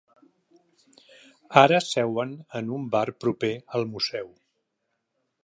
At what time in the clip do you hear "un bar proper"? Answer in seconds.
2.79-3.53